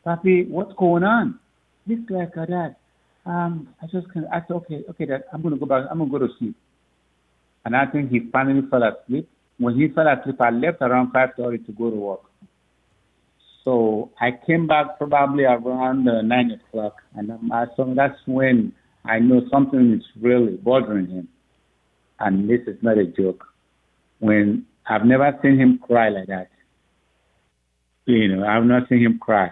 Papi, 0.04 0.48
what's 0.48 0.72
going 0.76 1.04
on? 1.04 1.38
This 1.86 1.98
guy, 2.08 2.26
uh, 2.36 2.46
Dad. 2.46 2.76
Um, 3.24 3.68
I 3.82 3.86
just 3.86 4.10
can. 4.12 4.26
I 4.32 4.40
said, 4.40 4.54
okay, 4.54 4.82
okay, 4.90 5.06
Dad. 5.06 5.24
I'm 5.32 5.42
gonna 5.42 5.56
go 5.56 5.66
back. 5.66 5.86
I'm 5.90 5.98
gonna 5.98 6.10
go 6.10 6.18
to 6.18 6.28
sleep. 6.38 6.56
And 7.64 7.76
I 7.76 7.86
think 7.86 8.10
he 8.10 8.20
finally 8.32 8.62
fell 8.70 8.82
asleep. 8.82 9.28
When 9.58 9.74
he 9.74 9.88
fell 9.88 10.06
asleep, 10.08 10.40
I 10.40 10.50
left 10.50 10.80
around 10.80 11.12
five 11.12 11.30
thirty 11.36 11.58
to 11.58 11.72
go 11.72 11.90
to 11.90 11.96
work. 11.96 12.20
So 13.66 14.12
I 14.20 14.30
came 14.46 14.68
back 14.68 14.96
probably 14.96 15.42
around 15.42 16.08
uh, 16.08 16.22
nine 16.22 16.52
o'clock, 16.52 17.02
and 17.16 17.32
I 17.52 17.64
saw 17.74 17.92
that's 17.96 18.16
when 18.24 18.72
I 19.04 19.18
know 19.18 19.42
something 19.50 19.94
is 19.94 20.04
really 20.22 20.56
bothering 20.56 21.08
him. 21.08 21.28
And 22.20 22.48
this 22.48 22.60
is 22.68 22.76
not 22.80 22.96
a 22.96 23.06
joke. 23.06 23.44
When 24.20 24.66
I've 24.88 25.04
never 25.04 25.36
seen 25.42 25.58
him 25.58 25.80
cry 25.84 26.10
like 26.10 26.28
that. 26.28 26.48
You 28.04 28.36
know, 28.36 28.46
I've 28.46 28.62
not 28.62 28.88
seen 28.88 29.00
him 29.00 29.18
cry 29.18 29.50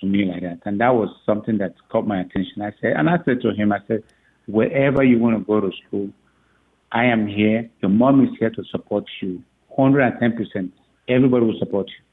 to 0.00 0.06
me 0.06 0.24
like 0.24 0.40
that. 0.40 0.60
And 0.64 0.80
that 0.80 0.94
was 0.94 1.14
something 1.26 1.58
that 1.58 1.74
caught 1.90 2.06
my 2.06 2.22
attention. 2.22 2.62
I 2.62 2.72
said, 2.80 2.94
and 2.96 3.10
I 3.10 3.18
said 3.26 3.42
to 3.42 3.52
him, 3.52 3.70
I 3.70 3.80
said, 3.86 4.02
wherever 4.46 5.04
you 5.04 5.18
want 5.18 5.38
to 5.38 5.44
go 5.44 5.60
to 5.60 5.70
school, 5.86 6.08
I 6.90 7.04
am 7.04 7.26
here. 7.26 7.68
Your 7.82 7.90
mom 7.90 8.24
is 8.24 8.30
here 8.40 8.50
to 8.50 8.64
support 8.70 9.04
you. 9.20 9.42
110%. 9.78 10.72
Everybody 11.06 11.44
will 11.44 11.58
support 11.58 11.88
you. 11.88 12.11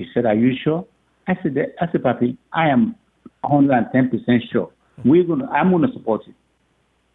He 0.00 0.06
said, 0.14 0.24
Are 0.24 0.34
you 0.34 0.56
sure? 0.64 0.86
I 1.28 1.34
said, 1.42 1.54
I 1.78 1.92
said, 1.92 2.02
Papi, 2.02 2.38
I 2.54 2.70
am 2.70 2.96
110% 3.44 4.50
sure. 4.50 4.70
We're 5.04 5.24
gonna, 5.24 5.46
I'm 5.50 5.70
going 5.70 5.86
to 5.86 5.92
support 5.92 6.22
you. 6.26 6.32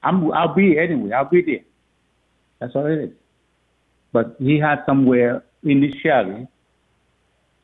I'm, 0.04 0.32
I'll 0.32 0.54
be 0.54 0.78
anyway. 0.78 1.12
I'll 1.12 1.28
be 1.28 1.42
there. 1.42 1.66
That's 2.60 2.76
all 2.76 2.86
it 2.86 3.06
is. 3.06 3.10
But 4.14 4.36
he 4.38 4.60
had 4.60 4.84
somewhere 4.86 5.44
initially, 5.64 6.48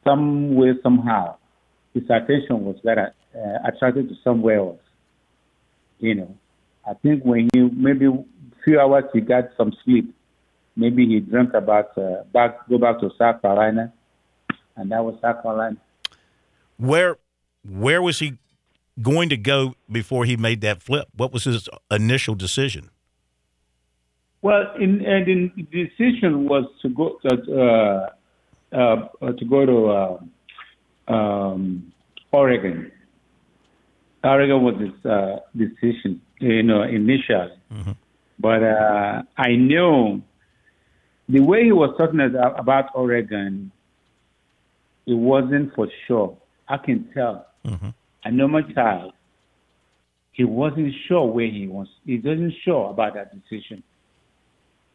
somewhere, 0.04 0.74
somehow, 0.82 1.38
his 1.94 2.04
attention 2.06 2.66
was 2.66 2.78
that 2.84 2.98
uh, 2.98 3.68
attracted 3.68 4.10
to 4.10 4.16
somewhere 4.24 4.58
else. 4.58 4.82
You 6.00 6.16
know, 6.16 6.36
I 6.90 6.96
think 6.96 7.24
when 7.24 7.48
he 7.54 7.60
maybe 7.62 8.08
few 8.64 8.80
hours 8.80 9.04
he 9.14 9.22
got 9.22 9.50
some 9.56 9.72
sleep, 9.86 10.16
maybe 10.76 11.06
he 11.06 11.20
dreamt 11.20 11.54
about 11.54 11.96
uh, 11.96 12.24
back 12.34 12.68
go 12.68 12.80
back 12.80 13.00
to 13.02 13.12
South 13.20 13.40
Carolina, 13.44 13.94
and 14.76 14.92
that 14.92 15.04
was 15.04 15.16
South 15.22 15.42
Carolina. 15.42 15.78
Where 16.78 17.18
where 17.68 18.02
was 18.02 18.20
he 18.20 18.38
going 19.02 19.30
to 19.30 19.38
go 19.38 19.76
before 19.92 20.26
he 20.26 20.38
made 20.38 20.62
that 20.62 20.82
flip? 20.82 21.08
What 21.16 21.32
was 21.32 21.44
his 21.46 21.70
initial 21.90 22.36
decision? 22.36 22.90
Well, 24.42 24.74
in, 24.80 25.06
and 25.06 25.28
in, 25.28 25.52
the 25.56 25.64
decision 25.64 26.48
was 26.48 26.66
to 26.82 26.90
go 26.90 27.20
uh, 27.26 28.76
uh, 28.76 29.32
to 29.34 29.46
go 29.46 29.66
to 29.66 29.88
uh, 29.88 31.14
um, 31.14 31.94
Oregon. 32.32 32.92
Oregon 34.24 34.64
was 34.64 34.76
his 34.80 35.06
uh, 35.06 35.40
decision. 35.56 36.22
you 36.42 36.64
know, 36.64 36.82
initially. 36.82 37.54
Mm-hmm. 37.72 37.92
But 38.40 38.64
uh, 38.64 39.22
I 39.38 39.56
know 39.56 40.22
the 41.30 41.40
way 41.40 41.66
he 41.66 41.72
was 41.72 41.96
talking 41.98 42.20
about 42.20 42.90
Oregon, 42.96 43.72
it 45.06 45.14
wasn't 45.14 45.74
for 45.76 45.88
sure. 46.08 46.38
I 46.68 46.78
can 46.78 47.10
tell. 47.14 47.48
Mm-hmm. 47.66 47.90
I 48.24 48.30
know 48.30 48.48
my 48.48 48.62
child. 48.74 49.14
He 50.32 50.44
wasn't 50.44 50.94
sure 51.08 51.26
where 51.26 51.50
he 51.50 51.68
was. 51.68 51.88
He 52.06 52.18
wasn't 52.18 52.54
sure 52.64 52.90
about 52.90 53.16
that 53.16 53.32
decision. 53.34 53.84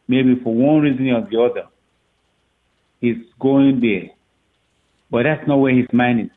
Maybe 0.07 0.35
for 0.43 0.53
one 0.53 0.81
reason 0.81 1.09
or 1.09 1.27
the 1.29 1.41
other, 1.41 1.67
he's 3.01 3.17
going 3.39 3.79
there. 3.81 4.11
But 5.11 5.23
that's 5.23 5.47
not 5.47 5.57
where 5.57 5.75
his 5.75 5.87
mind 5.93 6.21
is. 6.21 6.31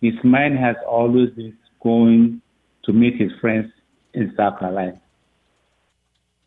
His 0.00 0.24
mind 0.24 0.58
has 0.58 0.76
always 0.86 1.30
been 1.30 1.56
going 1.82 2.40
to 2.84 2.92
meet 2.92 3.20
his 3.20 3.32
friends 3.40 3.70
in 4.14 4.32
South 4.36 4.58
Carolina. 4.58 5.00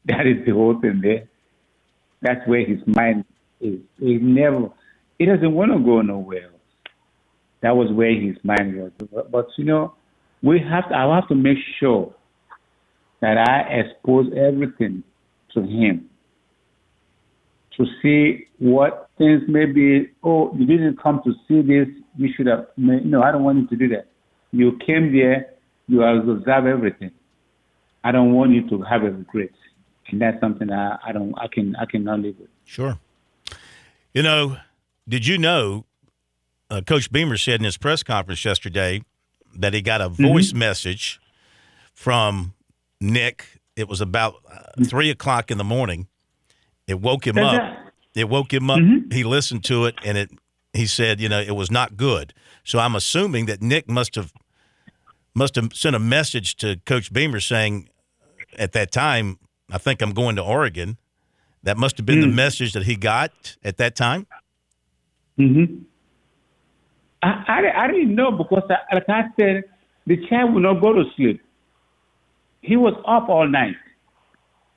That 0.05 0.27
is 0.27 0.45
the 0.45 0.51
whole 0.51 0.79
thing 0.79 0.99
there. 1.01 1.29
That's 2.21 2.45
where 2.47 2.65
his 2.65 2.79
mind 2.85 3.25
is. 3.61 3.79
He 3.99 4.15
never, 4.15 4.69
he 5.23 5.29
doesn't 5.29 5.53
want 5.53 5.71
to 5.71 5.79
go 5.79 6.01
nowhere 6.01 6.43
else. 6.43 6.53
That 7.61 7.77
was 7.77 7.89
where 7.93 8.13
his 8.13 8.35
mind 8.43 8.75
was. 8.75 8.91
But, 9.09 9.31
but 9.31 9.47
you 9.55 9.63
know, 9.63 9.95
we 10.41 10.59
have 10.59 10.89
to, 10.89 10.95
I 10.95 11.15
have 11.15 11.29
to 11.29 11.35
make 11.35 11.57
sure 11.79 12.13
that 13.21 13.37
I 13.37 13.61
expose 13.79 14.27
everything 14.35 15.01
to 15.53 15.61
him 15.61 16.09
to 17.77 17.85
see 18.01 18.47
what 18.59 19.09
things 19.17 19.43
maybe, 19.47 20.11
oh, 20.25 20.53
you 20.57 20.65
didn't 20.65 21.01
come 21.01 21.21
to 21.23 21.33
see 21.47 21.61
this, 21.61 21.87
you 22.17 22.33
should 22.35 22.47
have, 22.47 22.67
no, 22.75 23.23
I 23.23 23.31
don't 23.31 23.45
want 23.45 23.59
you 23.59 23.67
to 23.67 23.75
do 23.77 23.95
that. 23.95 24.07
You 24.51 24.77
came 24.85 25.13
there, 25.13 25.53
you 25.87 26.01
have 26.01 26.67
everything. 26.67 27.11
I 28.03 28.11
don't 28.11 28.33
want 28.33 28.51
you 28.51 28.69
to 28.71 28.81
have 28.81 29.03
a 29.03 29.11
regret. 29.11 29.51
And 30.09 30.21
that's 30.21 30.39
something 30.41 30.69
I, 30.69 30.97
I 31.01 31.13
don't, 31.13 31.33
I 31.37 31.47
can, 31.47 31.77
I 31.77 31.85
cannot 31.85 32.19
live 32.19 32.35
with. 32.37 32.49
Sure. 32.65 32.99
You 34.13 34.21
know, 34.21 34.57
did 35.07 35.27
you 35.27 35.37
know, 35.37 35.85
uh, 36.69 36.81
Coach 36.81 37.11
Beamer 37.11 37.37
said 37.37 37.59
in 37.59 37.65
his 37.65 37.77
press 37.77 38.03
conference 38.03 38.43
yesterday 38.43 39.01
that 39.55 39.73
he 39.73 39.81
got 39.81 40.01
a 40.01 40.09
mm-hmm. 40.09 40.27
voice 40.27 40.49
mm-hmm. 40.49 40.59
message 40.59 41.19
from 41.93 42.53
Nick. 42.99 43.59
It 43.75 43.87
was 43.87 44.01
about 44.01 44.35
uh, 44.51 44.83
three 44.85 45.09
o'clock 45.09 45.51
in 45.51 45.57
the 45.57 45.63
morning 45.63 46.07
it 46.87 46.99
woke 46.99 47.25
him 47.25 47.37
up. 47.37 47.77
It 48.15 48.29
woke 48.29 48.53
him 48.53 48.69
up. 48.69 48.79
Mm-hmm. 48.79 49.11
He 49.11 49.23
listened 49.23 49.63
to 49.65 49.85
it, 49.85 49.95
and 50.03 50.17
it. 50.17 50.31
He 50.73 50.87
said, 50.87 51.21
you 51.21 51.29
know, 51.29 51.39
it 51.39 51.55
was 51.55 51.69
not 51.69 51.97
good. 51.97 52.33
So 52.63 52.79
I'm 52.79 52.95
assuming 52.95 53.45
that 53.45 53.61
Nick 53.61 53.87
must 53.87 54.15
have 54.15 54.33
must 55.35 55.55
have 55.55 55.73
sent 55.73 55.95
a 55.95 55.99
message 55.99 56.55
to 56.57 56.79
Coach 56.85 57.13
Beamer 57.13 57.39
saying, 57.39 57.89
at 58.57 58.71
that 58.71 58.91
time, 58.91 59.37
I 59.71 59.77
think 59.77 60.01
I'm 60.01 60.13
going 60.13 60.35
to 60.35 60.43
Oregon. 60.43 60.97
That 61.61 61.77
must 61.77 61.97
have 61.97 62.05
been 62.05 62.19
mm. 62.19 62.23
the 62.23 62.35
message 62.35 62.73
that 62.73 62.83
he 62.83 62.95
got 62.95 63.55
at 63.63 63.77
that 63.77 63.95
time. 63.95 64.27
Hmm. 65.37 65.63
I, 67.21 67.43
I, 67.47 67.83
I 67.83 67.87
didn't 67.87 68.15
know 68.15 68.31
because, 68.31 68.63
I, 68.69 68.95
like 68.95 69.09
I 69.09 69.23
said, 69.39 69.63
the 70.05 70.17
child 70.27 70.53
would 70.53 70.63
not 70.63 70.81
go 70.81 70.93
to 70.93 71.03
sleep. 71.15 71.41
He 72.61 72.75
was 72.75 72.93
up 73.07 73.29
all 73.29 73.47
night. 73.47 73.75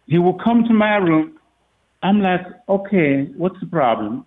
He 0.07 0.19
would 0.19 0.41
come 0.43 0.65
to 0.65 0.73
my 0.73 0.97
room 0.97 1.37
I'm 2.07 2.21
like, 2.21 2.47
okay, 2.69 3.25
what's 3.37 3.59
the 3.61 3.67
problem? 3.67 4.27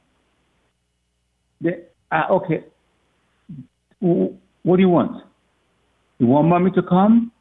They, 1.62 1.84
uh, 2.12 2.26
okay, 2.32 2.64
what 4.00 4.76
do 4.76 4.82
you 4.82 4.90
want? 4.90 5.24
You 6.18 6.28
want 6.28 6.48
mommy 6.48 6.72
to 6.72 6.82
come? 6.84 7.32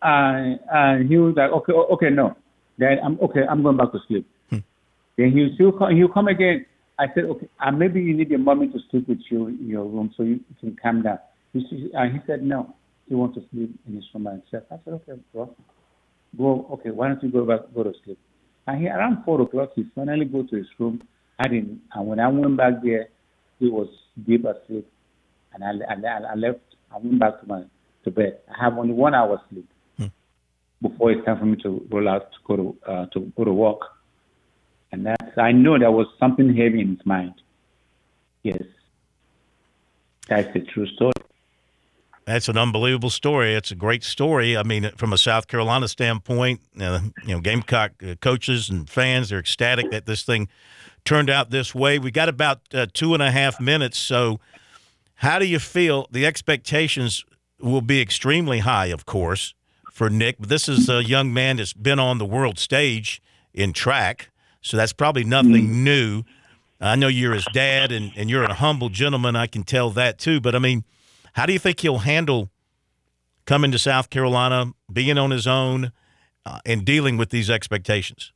Uh, 0.00 0.56
and 0.72 1.08
he 1.08 1.16
was 1.16 1.34
like, 1.36 1.50
okay, 1.50 1.72
okay, 1.72 2.10
no. 2.10 2.36
Then 2.78 2.98
I'm 3.04 3.18
okay. 3.20 3.40
I'm 3.48 3.62
going 3.62 3.76
back 3.76 3.92
to 3.92 3.98
sleep. 4.06 4.26
Hmm. 4.50 4.58
Then 5.16 5.32
he'll 5.32 5.54
still 5.54 5.72
come. 5.72 5.96
He'll 5.96 6.08
come 6.08 6.28
again. 6.28 6.64
I 6.98 7.06
said, 7.14 7.24
okay, 7.24 7.48
uh, 7.60 7.70
maybe 7.70 8.00
you 8.00 8.16
need 8.16 8.30
your 8.30 8.38
mommy 8.38 8.68
to 8.68 8.78
sleep 8.90 9.08
with 9.08 9.20
you 9.30 9.48
in 9.48 9.68
your 9.68 9.84
room 9.84 10.12
so 10.16 10.22
you 10.22 10.40
can 10.60 10.76
calm 10.82 11.02
down. 11.02 11.18
He, 11.52 11.90
uh, 11.96 12.04
he 12.04 12.18
said, 12.26 12.42
no. 12.42 12.74
He 13.08 13.14
wants 13.14 13.36
to 13.36 13.44
sleep 13.50 13.78
in 13.86 13.94
his 13.94 14.04
room 14.14 14.24
by 14.24 14.32
himself. 14.32 14.64
I 14.70 14.76
said, 14.84 14.94
okay, 14.94 15.20
bro. 15.32 15.54
Go. 16.36 16.66
Okay, 16.72 16.90
why 16.90 17.08
don't 17.08 17.22
you 17.22 17.30
go 17.30 17.44
back, 17.44 17.60
go 17.74 17.82
to 17.84 17.92
sleep? 18.04 18.18
And 18.66 18.80
he, 18.80 18.88
around 18.88 19.24
four 19.24 19.40
o'clock, 19.42 19.70
he 19.74 19.86
finally 19.94 20.24
go 20.24 20.42
to 20.42 20.56
his 20.56 20.66
room. 20.78 21.02
I 21.38 21.48
didn't, 21.48 21.80
and 21.94 22.06
when 22.08 22.18
I 22.18 22.28
went 22.28 22.56
back 22.56 22.82
there, 22.82 23.08
he 23.58 23.68
was 23.68 23.88
deep 24.26 24.44
asleep. 24.44 24.90
And 25.52 25.62
I, 25.62 25.70
I, 25.92 26.32
I 26.32 26.34
left. 26.34 26.60
I 26.92 26.98
went 26.98 27.18
back 27.18 27.40
to 27.40 27.46
my 27.46 27.62
to 28.04 28.10
bed. 28.10 28.38
I 28.48 28.64
have 28.64 28.78
only 28.78 28.94
one 28.94 29.14
hour 29.14 29.40
sleep 29.50 29.68
hmm. 29.98 30.06
before 30.80 31.12
it's 31.12 31.24
time 31.24 31.38
for 31.38 31.44
me 31.44 31.56
to 31.62 31.86
roll 31.90 32.08
out 32.08 32.30
to 32.32 32.38
go 32.46 32.56
to 32.56 32.90
uh, 32.90 33.06
to 33.06 33.20
go 33.36 33.44
to 33.44 33.52
work. 33.52 33.80
And 34.96 35.04
that's 35.04 35.36
I 35.36 35.52
know 35.52 35.78
there 35.78 35.90
was 35.90 36.06
something 36.18 36.56
heavy 36.56 36.80
in 36.80 36.96
his 36.96 37.04
mind. 37.04 37.34
Yes, 38.42 38.62
that's 40.26 40.50
the 40.54 40.60
true 40.60 40.86
story. 40.86 41.12
That's 42.24 42.48
an 42.48 42.56
unbelievable 42.56 43.10
story. 43.10 43.54
It's 43.54 43.70
a 43.70 43.74
great 43.74 44.02
story. 44.02 44.56
I 44.56 44.62
mean, 44.62 44.90
from 44.96 45.12
a 45.12 45.18
South 45.18 45.48
Carolina 45.48 45.86
standpoint, 45.86 46.60
uh, 46.80 47.00
you 47.26 47.34
know, 47.34 47.40
Gamecock 47.40 48.02
uh, 48.02 48.14
coaches 48.22 48.70
and 48.70 48.88
fans 48.88 49.30
are 49.32 49.38
ecstatic 49.38 49.90
that 49.90 50.06
this 50.06 50.22
thing 50.22 50.48
turned 51.04 51.28
out 51.28 51.50
this 51.50 51.74
way. 51.74 51.98
We 51.98 52.10
got 52.10 52.30
about 52.30 52.62
uh, 52.72 52.86
two 52.90 53.12
and 53.12 53.22
a 53.22 53.30
half 53.30 53.60
minutes. 53.60 53.98
So, 53.98 54.40
how 55.16 55.38
do 55.38 55.46
you 55.46 55.58
feel? 55.58 56.08
The 56.10 56.24
expectations 56.24 57.22
will 57.60 57.82
be 57.82 58.00
extremely 58.00 58.60
high, 58.60 58.86
of 58.86 59.04
course, 59.04 59.52
for 59.92 60.08
Nick. 60.08 60.36
But 60.40 60.48
this 60.48 60.70
is 60.70 60.88
a 60.88 61.04
young 61.04 61.34
man 61.34 61.58
that's 61.58 61.74
been 61.74 61.98
on 61.98 62.16
the 62.16 62.24
world 62.24 62.58
stage 62.58 63.20
in 63.52 63.74
track, 63.74 64.30
so 64.66 64.76
that's 64.76 64.92
probably 64.92 65.24
nothing 65.24 65.68
mm-hmm. 65.68 65.84
new. 65.84 66.22
I 66.80 66.96
know 66.96 67.08
you're 67.08 67.34
his 67.34 67.46
dad, 67.52 67.90
and, 67.90 68.12
and 68.16 68.28
you're 68.28 68.44
a 68.44 68.54
humble 68.54 68.90
gentleman. 68.90 69.34
I 69.34 69.46
can 69.46 69.62
tell 69.62 69.90
that 69.90 70.18
too. 70.18 70.40
But 70.40 70.54
I 70.54 70.58
mean 70.58 70.84
how 71.36 71.44
do 71.44 71.52
you 71.52 71.58
think 71.58 71.80
he'll 71.80 71.98
handle 71.98 72.48
coming 73.44 73.70
to 73.70 73.78
South 73.78 74.08
Carolina, 74.08 74.72
being 74.90 75.18
on 75.18 75.30
his 75.30 75.46
own, 75.46 75.92
uh, 76.46 76.60
and 76.64 76.82
dealing 76.82 77.18
with 77.18 77.28
these 77.28 77.50
expectations? 77.50 78.32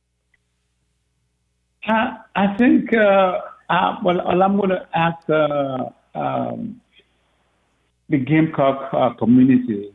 Uh, 1.87 2.17
I 2.35 2.55
think, 2.57 2.93
uh, 2.93 3.39
uh 3.71 3.97
well, 4.03 4.21
all 4.21 4.43
I'm 4.43 4.55
going 4.55 4.69
to 4.69 4.87
ask 4.93 5.27
uh, 5.27 5.89
um, 6.13 6.79
the 8.07 8.19
Gamecock 8.19 8.93
uh, 8.93 9.13
community 9.15 9.91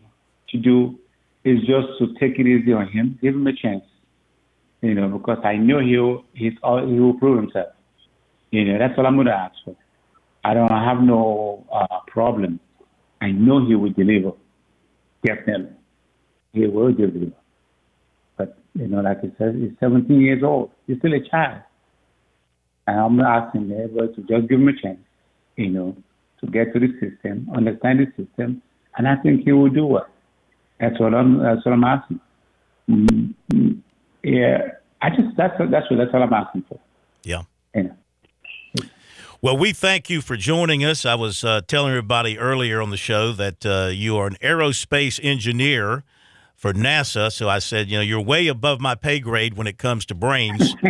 to 0.49 0.59
do 0.59 0.99
is 1.45 1.61
just 1.61 1.87
to 2.01 2.13
take 2.19 2.41
it 2.41 2.47
easy 2.49 2.73
on 2.73 2.89
him, 2.89 3.21
give 3.23 3.37
him 3.37 3.47
a 3.47 3.53
chance, 3.53 3.85
you 4.83 4.95
know, 4.95 5.09
because 5.09 5.39
I 5.45 5.57
know 5.57 5.81
he'll 5.81 6.25
he's 6.35 6.55
all, 6.63 6.87
he 6.87 6.99
will 6.99 7.15
prove 7.15 7.39
himself. 7.39 7.69
You 8.51 8.65
know, 8.65 8.79
that's 8.79 8.95
all 8.99 9.07
I'm 9.07 9.17
going 9.17 9.27
to 9.27 9.35
ask 9.35 9.55
for. 9.65 9.77
I 10.45 10.55
don't 10.55 10.69
have 10.71 11.01
no 11.03 11.65
uh, 11.73 12.01
problem 12.07 12.61
I 13.21 13.31
know 13.33 13.65
he 13.67 13.75
will 13.75 13.93
deliver. 13.93 14.33
Definitely. 15.25 15.77
He 16.53 16.67
will 16.67 16.93
deliver. 16.93 17.33
But, 18.37 18.59
you 18.75 18.89
know, 18.89 19.01
like 19.01 19.19
I 19.19 19.33
said, 19.39 19.57
he's 19.57 19.73
17 19.81 20.21
years 20.21 20.43
old. 20.43 20.71
He's 20.87 20.99
still 20.99 21.15
a 21.15 21.29
child. 21.29 21.63
And 22.87 23.01
I'm 23.01 23.21
asking 23.21 23.73
everybody 23.73 24.15
to 24.15 24.21
just 24.23 24.49
give 24.49 24.61
him 24.61 24.69
a 24.69 24.81
chance, 24.81 25.01
you 25.57 25.71
know, 25.71 25.97
to 26.41 26.47
get 26.47 26.73
to 26.73 26.79
the 26.79 26.89
system, 27.01 27.49
understand 27.55 28.01
the 28.01 28.07
system, 28.23 28.63
and 28.97 29.09
I 29.09 29.17
think 29.17 29.45
he 29.45 29.53
will 29.53 29.71
do 29.71 29.97
it. 29.97 30.05
That's 30.79 30.99
what 31.01 31.13
I'm. 31.15 31.43
That's 31.43 31.65
what 31.65 31.73
I'm 31.73 31.85
asking. 31.85 32.21
Mm-hmm. 32.89 33.86
Yeah, 34.27 34.73
I 35.01 35.11
just 35.11 35.37
that's 35.37 35.55
that's 35.71 35.89
what 35.89 35.99
that's 35.99 36.13
what 36.13 36.21
I'm 36.21 36.33
asking 36.33 36.65
for. 36.69 36.81
Yeah. 37.23 37.43
Yeah. 37.73 37.91
Well, 39.41 39.57
we 39.57 39.73
thank 39.73 40.11
you 40.11 40.21
for 40.21 40.37
joining 40.37 40.85
us. 40.85 41.07
I 41.07 41.15
was 41.15 41.45
uh, 41.45 41.61
telling 41.69 41.91
everybody 41.91 42.37
earlier 42.37 42.83
on 42.83 42.91
the 42.91 42.97
show 42.97 43.31
that 43.33 43.65
uh, 43.65 43.91
you 43.93 44.17
are 44.17 44.27
an 44.27 44.37
aerospace 44.43 45.21
engineer 45.23 46.03
for 46.57 46.73
NASA. 46.73 47.31
So 47.31 47.49
I 47.49 47.61
said, 47.61 47.89
you 47.89 47.99
know, 47.99 48.03
you're 48.03 48.21
way 48.21 48.49
above 48.49 48.81
my 48.81 48.97
pay 48.97 49.21
grade 49.21 49.57
when 49.57 49.69
it 49.69 49.79
comes 49.79 50.05
to 50.07 50.15
brains. 50.17 50.75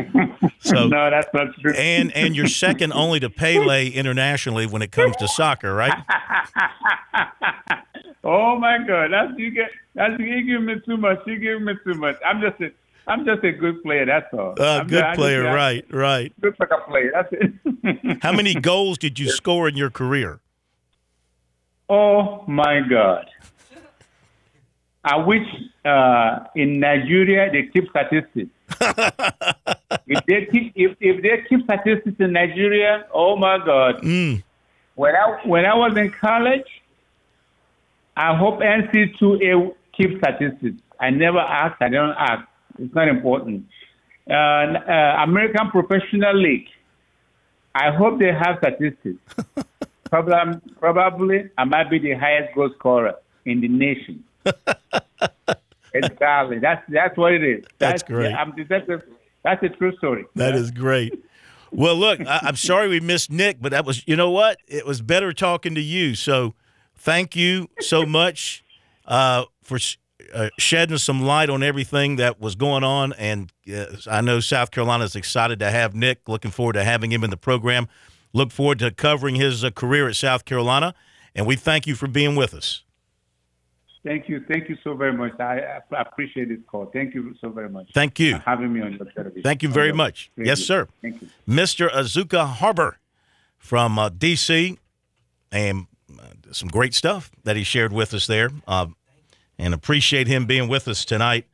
So 0.60 0.88
no, 0.88 1.10
that's 1.10 1.28
not 1.32 1.54
true. 1.60 1.72
And 1.74 2.10
and 2.16 2.34
you're 2.34 2.48
second 2.48 2.92
only 2.92 3.20
to 3.20 3.30
Pele 3.30 3.88
internationally 3.88 4.66
when 4.66 4.82
it 4.82 4.90
comes 4.90 5.14
to 5.16 5.28
soccer, 5.28 5.72
right? 5.72 5.94
oh 8.24 8.58
my 8.58 8.78
God, 8.84 9.12
that's 9.12 9.38
you 9.38 9.52
get 9.52 9.70
that's 9.94 10.18
you 10.18 10.44
give 10.44 10.62
me 10.62 10.80
too 10.84 10.96
much. 10.96 11.20
You 11.24 11.38
give 11.38 11.62
me 11.62 11.74
too 11.84 11.94
much. 11.94 12.16
I'm 12.24 12.40
just 12.40 12.60
a, 12.60 12.72
I'm 13.08 13.24
just 13.24 13.44
a 13.44 13.52
good 13.52 13.82
player. 13.82 14.04
That's 14.04 14.26
all. 14.32 14.54
Uh, 14.58 14.80
good 14.82 14.90
just, 14.90 15.18
player, 15.18 15.44
just, 15.44 15.54
right, 15.54 15.84
right. 15.90 16.40
Good 16.40 16.56
soccer 16.56 16.82
player. 16.88 17.12
That's 17.14 17.28
it. 17.32 18.18
How 18.22 18.32
many 18.32 18.54
goals 18.54 18.98
did 18.98 19.18
you 19.18 19.30
score 19.30 19.68
in 19.68 19.76
your 19.76 19.90
career? 19.90 20.40
Oh 21.88 22.44
my 22.48 22.80
God! 22.80 23.26
I 25.04 25.16
wish 25.18 25.46
uh, 25.84 26.40
in 26.56 26.80
Nigeria 26.80 27.50
they 27.52 27.70
keep 27.72 27.88
statistics. 27.90 28.50
if 30.08 30.26
they 30.26 30.46
keep 30.46 30.72
if, 30.74 30.96
if 30.98 31.22
they 31.22 31.44
keep 31.48 31.62
statistics 31.62 32.16
in 32.18 32.32
Nigeria, 32.32 33.06
oh 33.14 33.36
my 33.36 33.58
God! 33.64 34.02
Mm. 34.02 34.42
When 34.96 35.14
I 35.14 35.40
when 35.44 35.64
I 35.64 35.74
was 35.74 35.96
in 35.96 36.10
college, 36.10 36.66
I 38.16 38.36
hope 38.36 38.58
NC 38.58 39.16
two 39.16 39.34
A 39.34 39.96
keep 39.96 40.18
statistics. 40.18 40.82
I 40.98 41.10
never 41.10 41.38
ask. 41.38 41.80
I 41.80 41.88
don't 41.88 42.16
ask. 42.18 42.48
It's 42.78 42.94
not 42.94 43.08
important. 43.08 43.66
Uh, 44.28 44.34
uh, 44.34 45.22
American 45.22 45.70
Professional 45.70 46.34
League. 46.34 46.68
I 47.74 47.90
hope 47.94 48.18
they 48.18 48.32
have 48.32 48.58
statistics. 48.58 49.18
probably, 50.10 50.60
probably, 50.80 51.50
I 51.58 51.64
might 51.64 51.90
be 51.90 51.98
the 51.98 52.14
highest 52.14 52.54
goal 52.54 52.70
scorer 52.78 53.14
in 53.44 53.60
the 53.60 53.68
nation. 53.68 54.24
exactly. 55.94 56.58
That's 56.58 56.82
that's 56.88 57.16
what 57.16 57.32
it 57.34 57.44
is. 57.44 57.64
That's, 57.78 58.02
that's 58.02 58.02
great. 58.02 58.32
I'm, 58.32 58.54
that's, 58.68 58.88
a, 58.88 59.02
that's 59.42 59.62
a 59.62 59.68
true 59.68 59.94
story. 59.96 60.24
That 60.34 60.54
yeah. 60.54 60.60
is 60.60 60.70
great. 60.70 61.12
Well, 61.70 61.96
look, 61.96 62.20
I, 62.20 62.40
am 62.48 62.56
sorry 62.56 62.88
we 62.88 63.00
missed 63.00 63.30
Nick, 63.30 63.60
but 63.60 63.72
that 63.72 63.84
was, 63.84 64.06
you 64.06 64.16
know 64.16 64.30
what? 64.30 64.58
It 64.66 64.86
was 64.86 65.02
better 65.02 65.32
talking 65.32 65.74
to 65.74 65.80
you. 65.80 66.14
So 66.14 66.54
thank 66.96 67.36
you 67.36 67.68
so 67.80 68.06
much 68.06 68.64
uh, 69.04 69.44
for 69.62 69.78
uh, 70.32 70.48
shedding 70.58 70.98
some 70.98 71.22
light 71.22 71.50
on 71.50 71.62
everything 71.62 72.16
that 72.16 72.40
was 72.40 72.54
going 72.54 72.84
on. 72.84 73.12
And 73.14 73.52
uh, 73.72 73.86
I 74.10 74.20
know 74.20 74.40
South 74.40 74.70
Carolina 74.70 75.04
is 75.04 75.16
excited 75.16 75.58
to 75.60 75.70
have 75.70 75.94
Nick. 75.94 76.28
Looking 76.28 76.50
forward 76.50 76.74
to 76.74 76.84
having 76.84 77.12
him 77.12 77.24
in 77.24 77.30
the 77.30 77.36
program. 77.36 77.88
Look 78.32 78.52
forward 78.52 78.78
to 78.80 78.90
covering 78.90 79.36
his 79.36 79.64
uh, 79.64 79.70
career 79.70 80.08
at 80.08 80.16
South 80.16 80.44
Carolina. 80.44 80.94
And 81.34 81.46
we 81.46 81.56
thank 81.56 81.86
you 81.86 81.94
for 81.94 82.06
being 82.06 82.36
with 82.36 82.54
us. 82.54 82.82
Thank 84.04 84.28
you. 84.28 84.44
Thank 84.46 84.68
you 84.68 84.76
so 84.84 84.94
very 84.94 85.12
much. 85.12 85.32
I, 85.40 85.80
I 85.90 86.00
appreciate 86.00 86.48
this 86.48 86.60
call. 86.68 86.86
Thank 86.86 87.12
you 87.12 87.34
so 87.40 87.48
very 87.48 87.68
much. 87.68 87.88
Thank 87.92 88.20
you. 88.20 88.36
For 88.36 88.42
having 88.42 88.72
me 88.72 88.80
on 88.80 88.92
your 88.92 89.04
television. 89.06 89.42
Thank 89.42 89.64
you 89.64 89.68
very 89.68 89.92
much. 89.92 90.30
Thank 90.36 90.46
yes, 90.46 90.60
you. 90.60 90.64
sir. 90.64 90.88
Thank 91.02 91.20
you. 91.20 91.28
Mr. 91.48 91.90
Azuka 91.90 92.46
Harbor 92.46 92.98
from 93.58 93.98
uh, 93.98 94.08
D.C. 94.10 94.78
and 95.50 95.86
uh, 96.18 96.22
some 96.52 96.68
great 96.68 96.94
stuff 96.94 97.32
that 97.42 97.56
he 97.56 97.64
shared 97.64 97.92
with 97.92 98.14
us 98.14 98.28
there. 98.28 98.50
And 99.58 99.72
appreciate 99.72 100.26
him 100.26 100.46
being 100.46 100.68
with 100.68 100.86
us 100.86 101.04
tonight. 101.04 101.46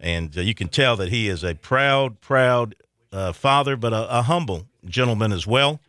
And 0.00 0.36
uh, 0.36 0.40
you 0.40 0.54
can 0.54 0.68
tell 0.68 0.96
that 0.96 1.10
he 1.10 1.28
is 1.28 1.44
a 1.44 1.54
proud, 1.54 2.20
proud 2.20 2.74
uh, 3.12 3.32
father, 3.32 3.76
but 3.76 3.92
a, 3.92 4.18
a, 4.18 4.22
humble 4.22 4.66
gentleman 4.84 5.32
as 5.32 5.46
well. 5.46 5.80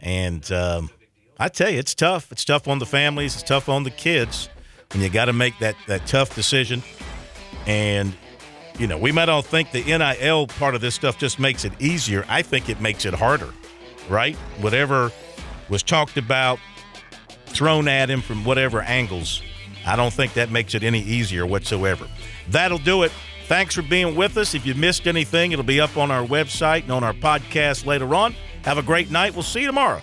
And 0.00 0.50
um, 0.52 0.90
I 1.38 1.48
tell 1.48 1.70
you, 1.70 1.78
it's 1.78 1.94
tough. 1.94 2.32
It's 2.32 2.44
tough 2.44 2.68
on 2.68 2.78
the 2.78 2.86
families. 2.86 3.34
It's 3.34 3.42
tough 3.42 3.68
on 3.68 3.84
the 3.84 3.90
kids 3.90 4.48
when 4.92 5.02
you 5.02 5.08
got 5.08 5.26
to 5.26 5.32
make 5.32 5.58
that 5.60 5.76
that 5.86 6.06
tough 6.06 6.34
decision. 6.34 6.82
And 7.66 8.14
you 8.78 8.86
know, 8.86 8.98
we 8.98 9.12
might 9.12 9.28
all 9.28 9.42
think 9.42 9.70
the 9.70 9.84
NIL 9.84 10.46
part 10.48 10.74
of 10.74 10.80
this 10.80 10.94
stuff 10.94 11.18
just 11.18 11.38
makes 11.38 11.64
it 11.64 11.72
easier. 11.80 12.24
I 12.28 12.42
think 12.42 12.68
it 12.68 12.80
makes 12.80 13.04
it 13.04 13.14
harder, 13.14 13.52
right? 14.08 14.34
Whatever 14.60 15.12
was 15.68 15.82
talked 15.82 16.16
about, 16.16 16.58
thrown 17.46 17.86
at 17.86 18.10
him 18.10 18.20
from 18.20 18.44
whatever 18.44 18.80
angles, 18.82 19.42
I 19.86 19.96
don't 19.96 20.12
think 20.12 20.34
that 20.34 20.50
makes 20.50 20.74
it 20.74 20.82
any 20.82 21.00
easier 21.00 21.46
whatsoever. 21.46 22.08
That'll 22.48 22.78
do 22.78 23.02
it. 23.02 23.12
Thanks 23.46 23.74
for 23.74 23.82
being 23.82 24.16
with 24.16 24.38
us. 24.38 24.54
If 24.54 24.64
you 24.64 24.74
missed 24.74 25.06
anything, 25.06 25.52
it'll 25.52 25.64
be 25.64 25.80
up 25.80 25.96
on 25.98 26.10
our 26.10 26.24
website 26.24 26.84
and 26.84 26.92
on 26.92 27.04
our 27.04 27.12
podcast 27.12 27.84
later 27.84 28.14
on. 28.14 28.34
Have 28.64 28.78
a 28.78 28.82
great 28.82 29.10
night. 29.10 29.34
We'll 29.34 29.42
see 29.42 29.60
you 29.60 29.66
tomorrow. 29.66 30.02